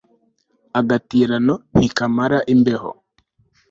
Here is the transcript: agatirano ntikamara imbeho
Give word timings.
agatirano 0.79 1.53
ntikamara 1.75 2.37
imbeho 2.53 2.91